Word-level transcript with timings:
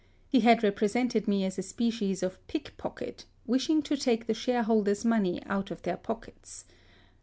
He 0.27 0.39
had 0.39 0.63
represented 0.63 1.27
me 1.27 1.45
as 1.45 1.59
a 1.59 1.61
species 1.61 2.23
of 2.23 2.39
pickpocket, 2.47 3.25
wishing 3.45 3.83
to 3.83 3.95
take 3.95 4.25
the 4.25 4.33
shareholders' 4.33 5.05
money 5.05 5.43
out 5.45 5.69
of 5.69 5.83
their 5.83 5.97
pockets. 5.97 6.65